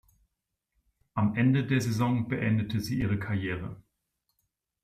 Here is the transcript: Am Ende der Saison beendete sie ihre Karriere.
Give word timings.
Am 1.13 1.35
Ende 1.35 1.63
der 1.63 1.79
Saison 1.79 2.27
beendete 2.27 2.79
sie 2.79 2.97
ihre 2.97 3.19
Karriere. 3.19 3.83